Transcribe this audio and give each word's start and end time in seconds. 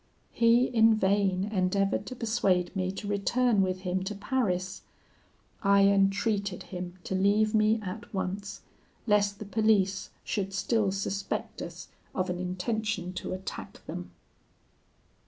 He, 0.31 0.63
in 0.65 0.95
vain, 0.95 1.43
endeavoured 1.51 2.07
to 2.07 2.15
persuade 2.15 2.75
me 2.75 2.91
to 2.93 3.07
return 3.07 3.61
with 3.61 3.81
him 3.81 4.03
to 4.05 4.15
Paris. 4.15 4.81
I 5.61 5.83
entreated 5.83 6.63
him 6.63 6.97
to 7.03 7.13
leave 7.13 7.53
me 7.53 7.79
at 7.83 8.11
once, 8.11 8.61
lest 9.05 9.37
the 9.37 9.45
police 9.45 10.09
should 10.23 10.55
still 10.55 10.91
suspect 10.91 11.61
us 11.61 11.89
of 12.15 12.31
an 12.31 12.39
intention 12.39 13.13
to 13.13 13.33
attack 13.33 13.85
them." 13.85 14.09